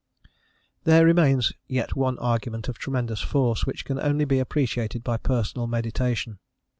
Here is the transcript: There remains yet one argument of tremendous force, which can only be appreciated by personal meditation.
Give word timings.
There 0.83 1.05
remains 1.05 1.53
yet 1.67 1.95
one 1.95 2.17
argument 2.17 2.67
of 2.67 2.79
tremendous 2.79 3.21
force, 3.21 3.67
which 3.67 3.85
can 3.85 3.99
only 3.99 4.25
be 4.25 4.39
appreciated 4.39 5.03
by 5.03 5.17
personal 5.17 5.67
meditation. 5.67 6.39